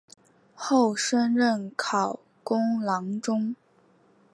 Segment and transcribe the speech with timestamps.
[0.55, 3.55] 后升任考功郎中。